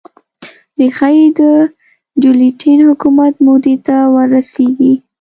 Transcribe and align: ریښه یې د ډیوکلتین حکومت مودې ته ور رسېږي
ریښه 0.79 1.09
یې 1.17 1.27
د 1.39 1.41
ډیوکلتین 2.21 2.79
حکومت 2.89 3.33
مودې 3.45 3.75
ته 3.85 3.97
ور 4.13 4.27
رسېږي 4.37 4.93